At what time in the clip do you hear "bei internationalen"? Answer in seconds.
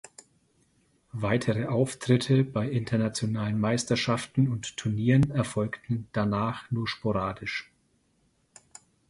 2.43-3.59